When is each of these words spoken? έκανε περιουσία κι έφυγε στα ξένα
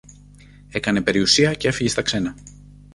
έκανε 0.69 1.01
περιουσία 1.01 1.53
κι 1.53 1.67
έφυγε 1.67 1.89
στα 1.89 2.01
ξένα 2.01 2.35